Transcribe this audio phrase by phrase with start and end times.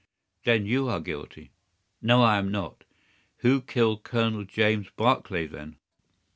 [0.45, 1.51] "Then you are guilty."
[2.01, 2.85] "No, I am not."
[3.41, 5.75] "Who killed Colonel James Barclay, then?"